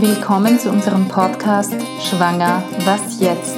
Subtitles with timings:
[0.00, 3.56] Willkommen zu unserem Podcast Schwanger, was jetzt?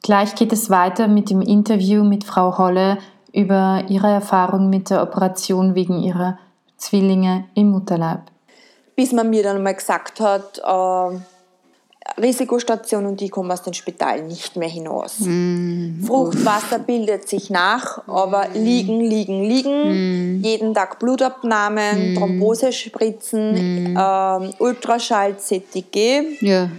[0.00, 2.98] Gleich geht es weiter mit dem Interview mit Frau Holle
[3.32, 6.38] über ihre Erfahrung mit der Operation wegen ihrer
[6.76, 8.20] Zwillinge im Mutterleib.
[8.94, 11.18] Bis man mir dann mal gesagt hat, äh,
[12.20, 15.20] Risikostation und ich komme aus dem Spital nicht mehr hinaus.
[15.20, 16.02] Mm.
[16.04, 20.38] Fruchtwasser bildet sich nach, aber liegen, liegen, liegen.
[20.38, 20.42] Mm.
[20.42, 22.16] Jeden Tag Blutabnahmen, mm.
[22.16, 23.98] Thrombosespritzen, mm.
[23.98, 26.38] ähm, Ultraschall, CTG.
[26.40, 26.70] Ja.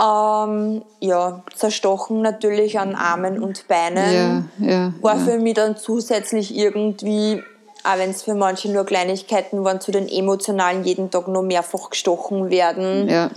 [0.00, 4.48] Ähm, ja, zerstochen natürlich an Armen und Beinen.
[4.58, 7.42] Ja, ja, War für mich dann zusätzlich irgendwie,
[7.84, 11.90] auch wenn es für manche nur Kleinigkeiten waren, zu den emotionalen jeden Tag noch mehrfach
[11.90, 13.08] gestochen werden.
[13.08, 13.30] Ja.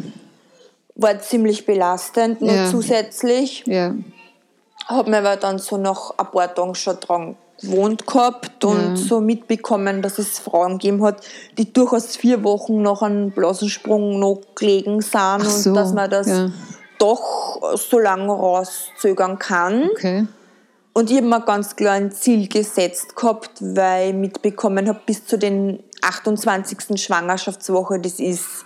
[0.96, 2.70] War ziemlich belastend, nur Ja.
[2.70, 3.64] zusätzlich.
[3.66, 3.94] Ja.
[4.88, 8.96] Habe mir aber dann so nach ein paar Tagen schon dran gewohnt gehabt und Ja.
[8.98, 11.22] so mitbekommen, dass es Frauen gegeben hat,
[11.58, 16.10] die durchaus vier Wochen nach einem Blasensprung noch gelegen sind Ach und so, dass man
[16.10, 16.50] das ja.
[17.00, 19.90] doch so lange rauszögern kann.
[19.92, 20.28] Okay.
[20.94, 25.26] Und ich habe mir ganz klar ein Ziel gesetzt gehabt, weil ich mitbekommen habe, bis
[25.26, 27.02] zu den 28.
[27.02, 28.65] Schwangerschaftswoche, das ist,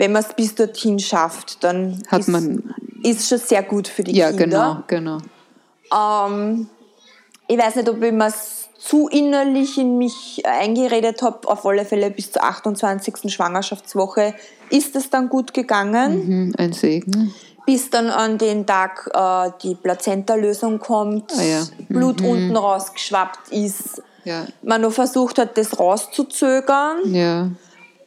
[0.00, 4.02] wenn man es bis dorthin schafft, dann Hat ist, man- ist schon sehr gut für
[4.02, 4.84] die Ja, Kinder.
[4.88, 5.18] genau,
[5.92, 6.26] genau.
[6.26, 6.68] Ähm,
[7.48, 8.32] ich weiß nicht, ob ich mir
[8.78, 11.46] zu innerlich in mich eingeredet habe.
[11.48, 13.30] Auf alle Fälle bis zur 28.
[13.30, 14.34] Schwangerschaftswoche
[14.70, 16.26] ist es dann gut gegangen.
[16.46, 17.34] Mhm, ein Segen.
[17.66, 21.62] Bis dann an den Tag äh, die Plazenta-Lösung kommt, Ah ja.
[21.90, 24.02] Blut unten rausgeschwappt ist.
[24.24, 24.46] Ja.
[24.62, 27.48] Man noch versucht hat, das rauszuzögern, Ja.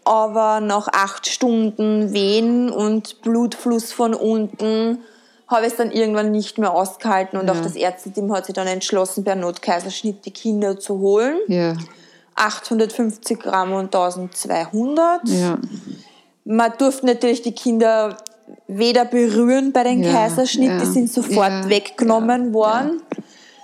[0.06, 5.00] Aber nach acht Stunden Wehen und Blutfluss von unten
[5.48, 7.54] habe ich es dann irgendwann nicht mehr ausgehalten und Ja.
[7.54, 11.38] auch das Ärzteteam hat sich dann entschlossen, per Notkaiserschnitt die Kinder zu holen.
[11.48, 11.76] Ja.
[12.36, 15.28] 850 Gramm und 1200.
[15.28, 15.58] Ja.
[16.46, 18.18] Man durfte natürlich die Kinder
[18.68, 23.02] weder berühren bei den Ja, Kaiserschnitt, ja, die sind sofort ja, weggenommen ja, worden.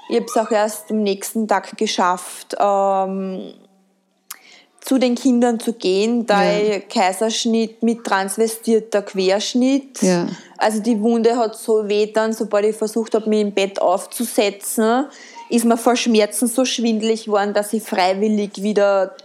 [0.10, 3.54] Ich habe es auch erst am nächsten Tag geschafft, ähm,
[4.82, 6.80] zu den Kindern zu gehen, da Ja.
[6.80, 10.02] Kaiserschnitt mit transvestierter Querschnitt.
[10.02, 10.28] Ja.
[10.58, 15.06] Also die Wunde hat so weh dann, sobald ich versucht habe, mich im Bett aufzusetzen,
[15.50, 19.16] ist mir vor Schmerzen so schwindlig geworden, dass ich freiwillig wieder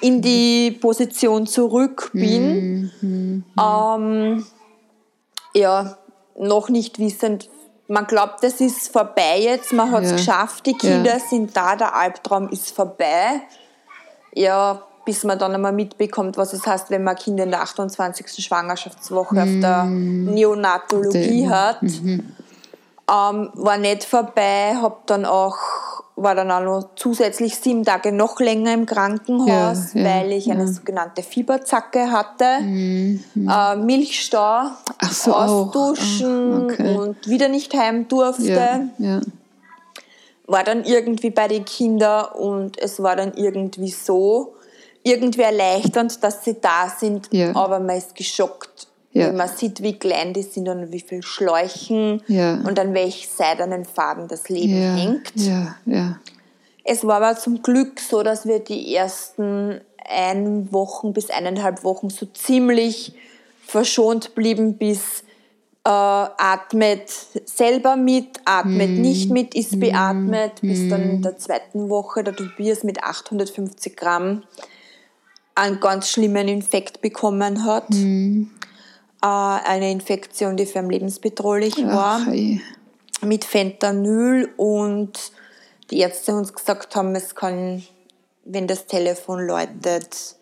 [0.00, 2.90] in die Position zurück bin.
[3.60, 4.46] Ähm,
[5.54, 5.98] ja,
[6.38, 7.48] noch nicht wissend.
[7.88, 10.16] Man glaubt, es ist vorbei jetzt, man hat es Ja.
[10.16, 13.42] geschafft, die Kinder sind da, der Albtraum ist vorbei.
[14.34, 17.62] Ja, bis man dann einmal mitbekommt, was es heißt, wenn man ein Kind in der
[17.62, 18.44] 28.
[18.44, 21.80] Schwangerschaftswoche auf der Neonatologie Den- hat.
[21.82, 25.56] Ähm, war nicht vorbei, hab dann auch,
[26.14, 30.50] war dann auch noch zusätzlich sieben Tage noch länger im Krankenhaus, Ja, ja, weil ich
[30.50, 30.72] eine ja.
[30.72, 32.44] sogenannte Fieberzacke hatte.
[32.62, 34.66] Äh, Milchstau,
[35.10, 36.96] so, ausduschen Ah, okay.
[36.96, 38.88] und wieder nicht heim durfte
[40.46, 44.54] war dann irgendwie bei den Kindern und es war dann irgendwie so,
[45.02, 47.54] irgendwie erleichternd, dass sie da sind, Ja.
[47.56, 49.28] aber man ist geschockt, Ja.
[49.28, 52.54] wenn man sieht, wie klein die sind und wie viel Schläuchen Ja.
[52.64, 55.32] und an welch seidenen Faden das Leben hängt.
[56.84, 62.10] Es war aber zum Glück so, dass wir die ersten ein Wochen bis eineinhalb Wochen
[62.10, 63.14] so ziemlich
[63.64, 65.22] verschont blieben, bis
[65.84, 67.08] äh, atmet
[67.44, 72.84] selber mit, atmet nicht mit, ist beatmet, bis dann in der zweiten Woche der Tobias
[72.84, 74.42] mit 850 Gramm
[75.54, 77.90] einen ganz schlimmen Infekt bekommen hat.
[77.90, 78.46] Äh,
[79.22, 82.60] eine Infektion, die für ihn lebensbedrohlich war Ach, ey.
[83.22, 85.12] mit Fentanyl und
[85.90, 87.82] die Ärzte uns gesagt haben, es kann,
[88.44, 90.36] wenn das Telefon läutet,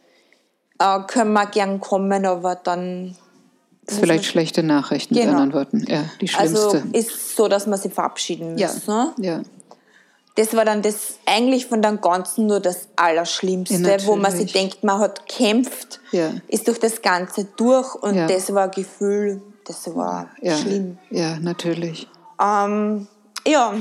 [0.79, 3.17] äh, können wir gern kommen, aber dann
[3.85, 5.39] Das ist vielleicht schlechte Nachrichten, mit Genau.
[5.41, 5.85] anderen Worten.
[5.89, 6.97] Ja, die also schlimmste.
[6.99, 8.69] ist so, dass wir sie verabschieden ja.
[8.69, 8.87] müssen.
[8.95, 9.13] Ne?
[9.19, 9.43] ja.
[10.41, 14.51] Das war dann das eigentlich von dem Ganzen nur das Allerschlimmste, Ja, wo man sich
[14.51, 16.31] denkt, man hat kämpft, Ja.
[16.49, 18.27] ist durch das Ganze durch und Ja.
[18.27, 20.97] das war ein Gefühl, das war schlimm.
[21.11, 22.09] Ja, natürlich.
[22.43, 23.07] Ähm,
[23.47, 23.75] ja,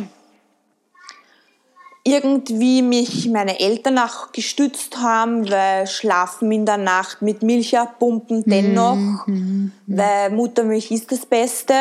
[2.03, 8.43] irgendwie mich meine Eltern auch gestützt haben, weil Schlafen in der Nacht mit Milch abpumpen
[8.45, 9.27] dennoch,
[9.87, 11.73] weil Muttermilch ist das Beste.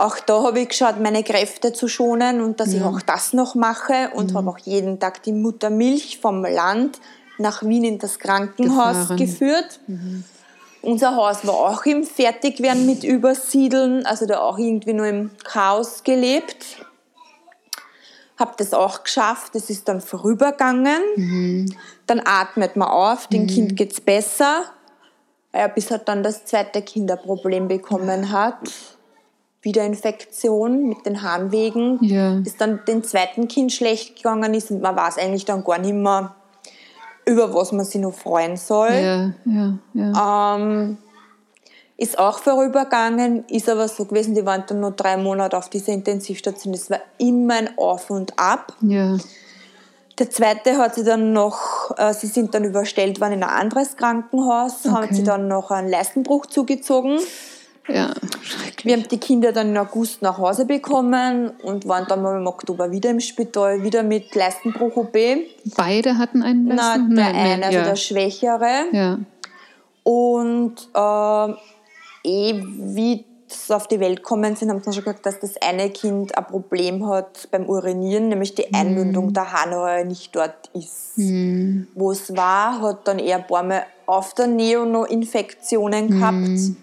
[0.00, 0.06] Ja.
[0.06, 3.54] Auch da habe ich geschaut, meine Kräfte zu schonen und dass ich auch das noch
[3.54, 6.98] mache und habe auch jeden Tag die Muttermilch vom Land
[7.38, 9.16] nach Wien in das Krankenhaus Gefahren.
[9.16, 9.80] geführt.
[10.82, 16.02] Unser Haus war auch im Fertigwerden mit Übersiedeln, also da auch irgendwie nur im Chaos
[16.02, 16.86] gelebt.
[18.38, 21.74] Habe das auch geschafft, das ist dann vorübergegangen.
[22.06, 24.64] Dann atmet man auf, dem Kind geht's besser.
[25.54, 28.58] Ja, bis er dann das zweite Kinderproblem bekommen hat.
[29.62, 31.98] Wieder Infektion mit den Harnwegen.
[32.02, 32.38] Ja.
[32.38, 35.92] Ist dann dem zweiten Kind schlecht gegangen ist und man weiß eigentlich dann gar nicht
[35.94, 36.34] mehr,
[37.26, 38.88] über was man sich noch freuen soll.
[38.92, 40.56] Ja, ja, ja.
[40.56, 40.96] Ähm,
[41.98, 45.92] ist auch vorübergegangen, ist aber so gewesen, die waren dann nur drei Monate auf dieser
[45.92, 46.72] Intensivstation.
[46.72, 48.74] Das war immer ein Auf und Ab.
[48.80, 49.16] ja.
[50.18, 53.96] Der zweite hat sie dann noch, äh, sie sind dann überstellt worden in ein anderes
[53.96, 55.14] Krankenhaus, haben Okay.
[55.14, 57.18] sie dann noch einen Leistenbruch zugezogen.
[57.88, 58.12] Ja,
[58.84, 62.46] Wir haben die Kinder dann im August nach Hause bekommen und waren dann mal im
[62.46, 65.16] Oktober wieder im Spital, wieder mit Leistenbruch-OP.
[65.76, 67.14] Beide hatten einen Na, Leisten?
[67.14, 67.84] der Nein, nein, eine, also ja.
[67.84, 68.84] der Schwächere.
[68.92, 69.18] ja.
[70.02, 71.50] Und äh,
[72.24, 75.90] eh, wie sie auf die Welt gekommen sind, haben sie schon gesagt, dass das eine
[75.90, 81.18] Kind ein Problem hat beim Urinieren, nämlich die Einmündung der Harnröhre nicht dort ist.
[81.94, 86.74] Wo es war, hat dann eher ein paar Mal auf der Nähe noch Infektionen gehabt.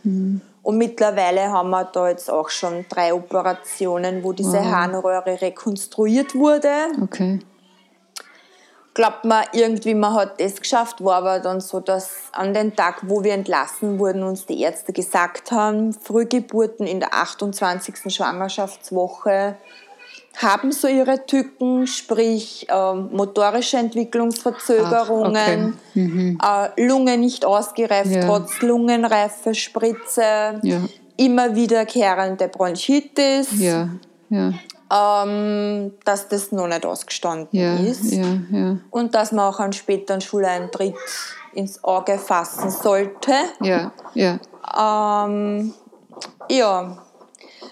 [0.68, 6.68] Und mittlerweile haben wir da jetzt auch schon drei Operationen, wo diese Harnröhre rekonstruiert wurde
[7.02, 7.40] Okay.
[8.94, 13.00] glaubt man irgendwie, man hat das geschafft, war aber dann so, dass an den Tag,
[13.04, 18.14] wo wir entlassen wurden, uns die Ärzte gesagt haben, Frühgeburten in der 28.
[18.14, 19.56] Schwangerschaftswoche
[20.38, 28.26] haben so ihre Tücken, sprich ähm, motorische Entwicklungsverzögerungen, äh, Lunge nicht ausgereift, Ja.
[28.26, 30.82] trotz Lungenreife, Spritze, Ja.
[31.18, 33.90] immer wiederkehrende Bronchitis, Ja,
[34.92, 38.14] ähm, dass das noch nicht ausgestanden ist
[38.92, 40.94] und dass man auch einen späteren Schuleintritt
[41.54, 43.34] ins Auge fassen sollte.
[43.62, 44.38] ja, ja.
[44.78, 45.74] Ähm,
[46.50, 46.98] ja,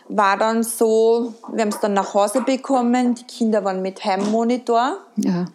[0.08, 4.98] war dann so, wir haben es dann nach Hause bekommen, die Kinder waren mit Heimmonitor.
[5.16, 5.46] ja.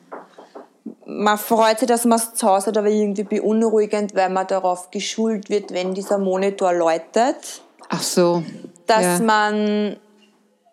[1.13, 4.93] Man freut sich, dass man es zu Hause hat, aber irgendwie beunruhigend, weil man darauf
[4.93, 8.45] geschult wird, wenn dieser Monitor läutet, Ach so.
[8.87, 9.19] dass ja.
[9.19, 9.97] man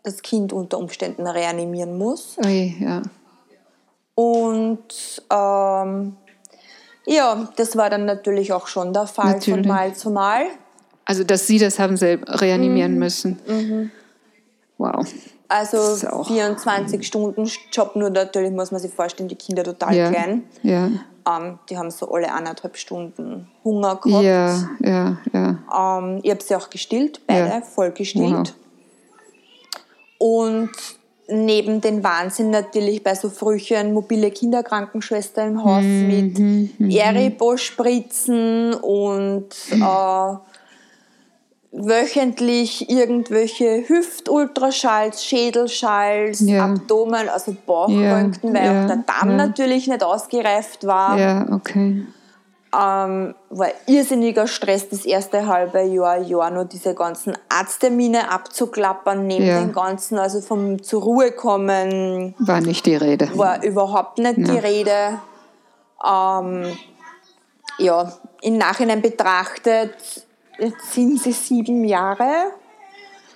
[0.03, 2.37] das Kind unter Umständen reanimieren muss.
[2.43, 3.01] Ui, ja.
[4.13, 6.17] Und ähm,
[7.05, 9.65] ja, das war dann natürlich auch schon der Fall Natürlich.
[9.65, 10.45] von Mal zu Mal.
[11.09, 12.99] Also, dass Sie das haben selber reanimieren Mhm.
[12.99, 13.91] müssen.
[14.77, 15.07] Wow.
[15.47, 19.63] Also Das ist auch- 24 Stunden Job, nur natürlich muss man sich vorstellen, die Kinder
[19.63, 20.09] total Ja.
[20.11, 20.43] klein.
[20.63, 20.89] Ja.
[21.25, 24.23] Ähm, die haben so alle anderthalb Stunden Hunger gehabt.
[24.25, 25.99] Ja, ja, ja.
[25.99, 27.61] Ähm, ich habe sie auch gestillt, beide Ja.
[27.61, 28.53] voll gestillt.
[30.17, 30.71] Und
[31.29, 39.47] neben den Wahnsinn natürlich bei so Frühchen mobile Kinderkrankenschwester im Haus Mhm, mit Eribo-Spritzen und
[39.71, 40.35] äh,
[41.79, 46.65] wöchentlich irgendwelche Hüftultraschalls, Schädelschalls, Ja.
[46.65, 49.37] Abdomen, also Bauchröntgen, weil ja, auch der Darm ja.
[49.37, 51.17] natürlich nicht ausgereift war.
[51.17, 52.03] Ja, okay.
[52.77, 59.45] Ähm, war irrsinniger Stress das erste halbe Jahr, Jahr nur diese ganzen Arzttermine abzuklappern, neben
[59.45, 59.59] Ja.
[59.61, 63.29] den ganzen, also vom zur Ruhe kommen, War nicht die Rede.
[63.35, 64.59] war überhaupt nicht die Ja.
[64.59, 65.19] Rede.
[66.05, 66.77] Ähm,
[67.79, 70.26] ja, im Nachhinein betrachtet,
[70.59, 72.51] jetzt sind sie sieben Jahre,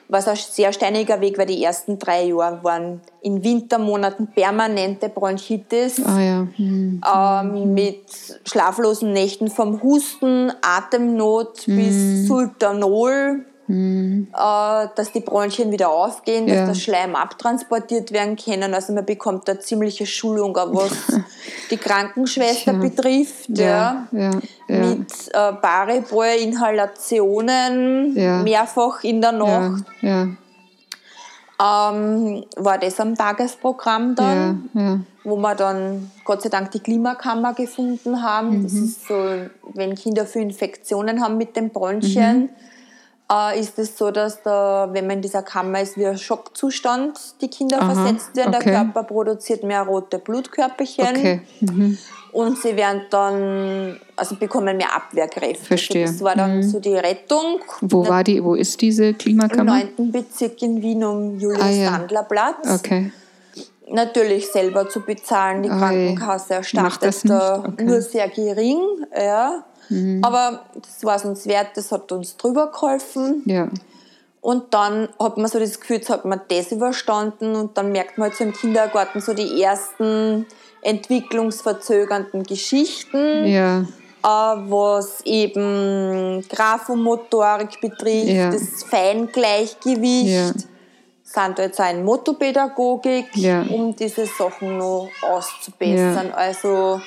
[0.07, 6.03] was ein sehr steiniger Weg, weil die ersten drei Jahre waren in Wintermonaten permanente Bronchitis
[6.05, 6.47] Ah ja.
[6.57, 7.01] Hm.
[7.15, 8.05] ähm, mit
[8.45, 11.75] schlaflosen Nächten vom Husten, Atemnot Mhm.
[11.75, 16.65] bis Sultanol, äh, dass die Bronchien wieder aufgehen, dass Ja.
[16.67, 18.73] der Schleim abtransportiert werden kann.
[18.73, 20.91] Also man bekommt da ziemliche Schulung, was
[21.71, 22.81] die Krankenschwester Tja.
[22.81, 23.49] betrifft.
[23.49, 24.07] Ja.
[24.11, 24.31] Ja, ja,
[24.67, 24.77] ja.
[24.77, 28.43] Mit äh, Baribor-Inhalationen Ja.
[28.43, 29.83] mehrfach in der ja, Nacht.
[30.01, 30.27] ja,
[31.63, 34.99] Ähm, war das am Tagesprogramm dann ja, ja.
[35.23, 38.63] wo wir dann Gott sei Dank die Klimakammer gefunden haben.
[38.63, 39.13] Das ist so,
[39.75, 42.49] wenn Kinder viel Infektionen haben mit den Bronchien,
[43.31, 47.17] äh, ist es so, dass da, wenn man in dieser Kammer ist, wie ein Schockzustand
[47.41, 48.55] die Kinder Aha, versetzt werden.
[48.55, 48.71] okay.
[48.71, 51.41] Der Körper produziert mehr rote Blutkörperchen Okay.
[51.61, 51.97] Mhm.
[52.33, 55.63] und sie werden dann, also bekommen mehr Abwehrkräfte.
[55.65, 56.03] Verstehe.
[56.03, 57.59] Also das war dann so die Rettung.
[57.81, 59.83] Wo war die, wo ist diese Im Klimakammer?
[59.97, 60.11] 9.
[60.11, 61.39] Bezirk in Wien um Ah, ja.
[61.39, 62.69] Julius-Sandler-Platz.
[62.79, 63.11] Okay.
[63.93, 65.63] natürlich selber zu bezahlen.
[65.63, 65.69] Die.
[65.69, 67.83] Krankenkasse erstattet da Okay.
[67.83, 67.89] Mhm.
[67.89, 68.79] nur sehr gering.
[69.15, 69.63] Ja.
[70.21, 73.43] Aber das war es uns wert, das hat uns drüber geholfen.
[73.45, 73.69] Ja.
[74.41, 78.17] Und dann hat man so das Gefühl, jetzt hat man das überstanden und dann merkt
[78.17, 80.47] man halt so im Kindergarten so die ersten
[80.81, 83.81] entwicklungsverzögernden Geschichten, Ja.
[83.81, 83.85] äh,
[84.23, 88.51] was eben Graphomotorik betrifft, Ja.
[88.51, 90.47] das Feingleichgewicht Ja.
[91.23, 93.27] sind da jetzt auch in Motopädagogik,
[93.69, 96.31] um diese Sachen noch auszubessern.
[96.33, 96.99] Also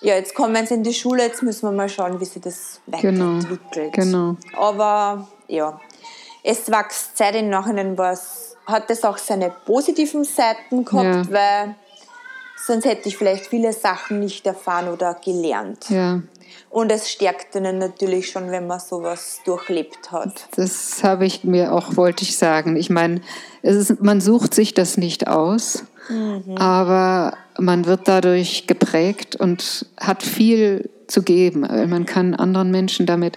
[0.00, 2.80] ja, jetzt kommen sie in die Schule, jetzt müssen wir mal schauen, wie sich das
[2.86, 3.92] genau, weiterentwickelt.
[3.92, 4.36] Genau.
[4.56, 5.80] Aber ja,
[6.42, 11.32] es wächst Zeit im Nachhinein was, hat es auch seine positiven Seiten gehabt, ja.
[11.32, 11.74] weil
[12.56, 15.88] sonst hätte ich vielleicht viele Sachen nicht erfahren oder gelernt.
[15.88, 16.20] Ja.
[16.70, 20.48] Und es stärkt einen natürlich schon, wenn man sowas durchlebt hat.
[20.56, 22.76] Das habe ich mir auch, wollte ich sagen.
[22.76, 23.22] Ich meine,
[23.62, 26.56] es ist, man sucht sich das nicht aus, mhm.
[26.56, 31.60] aber man wird dadurch geprägt und hat viel zu geben.
[31.60, 33.36] Man kann anderen Menschen damit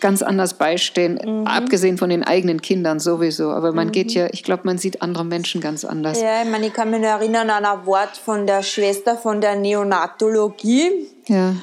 [0.00, 1.46] ganz anders beistehen, mhm.
[1.46, 3.50] abgesehen von den eigenen Kindern sowieso.
[3.50, 3.92] Aber man mhm.
[3.92, 6.20] geht ja, ich glaube, man sieht andere Menschen ganz anders.
[6.20, 9.56] Ja, ich meine, ich kann mich erinnern an ein Wort von der Schwester von der
[9.56, 11.06] Neonatologie.
[11.26, 11.54] Ja.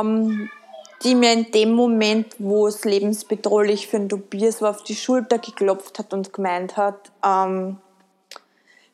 [0.00, 0.50] Ähm,
[1.04, 5.38] die mir in dem Moment, wo es lebensbedrohlich für den Tobias war, auf die Schulter
[5.38, 7.78] geklopft hat und gemeint hat, ähm,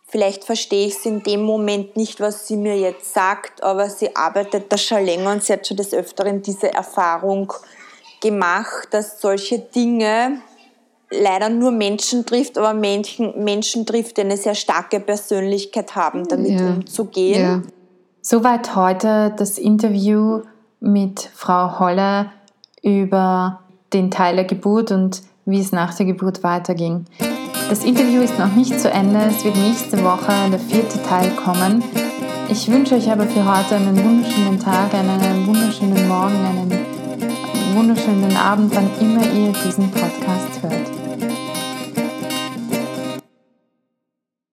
[0.09, 4.17] vielleicht verstehe ich es in dem Moment nicht, was sie mir jetzt sagt, aber sie
[4.17, 7.53] arbeitet da schon länger und sie hat schon des Öfteren diese Erfahrung
[8.21, 10.41] gemacht, dass solche Dinge
[11.11, 16.61] leider nur Menschen trifft, aber Menschen, Menschen trifft, die eine sehr starke Persönlichkeit haben, damit
[16.61, 16.67] ja.
[16.67, 17.41] umzugehen.
[17.41, 17.63] Ja.
[18.21, 20.43] Soweit heute das Interview
[20.81, 22.33] mit Frau Holler
[22.83, 23.61] über
[23.93, 27.07] den Teil der Geburt und wie es nach der Geburt weiterging.
[27.69, 31.85] Das Interview ist noch nicht zu Ende, es wird nächste Woche der vierte Teil kommen.
[32.49, 38.75] Ich wünsche euch aber für heute einen wunderschönen Tag, einen wunderschönen Morgen, einen wunderschönen Abend,
[38.75, 40.98] wann immer ihr diesen Podcast hört.